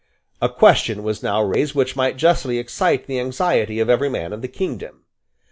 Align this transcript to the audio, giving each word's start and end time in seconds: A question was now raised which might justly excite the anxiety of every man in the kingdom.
A 0.41 0.49
question 0.49 1.03
was 1.03 1.21
now 1.21 1.43
raised 1.43 1.75
which 1.75 1.95
might 1.95 2.17
justly 2.17 2.57
excite 2.57 3.05
the 3.05 3.19
anxiety 3.19 3.79
of 3.79 3.87
every 3.87 4.09
man 4.09 4.33
in 4.33 4.41
the 4.41 4.47
kingdom. 4.47 5.05